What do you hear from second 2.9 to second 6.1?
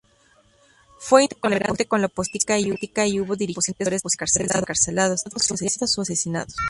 y hubo dirigentes opositores encarcelados, exiliados o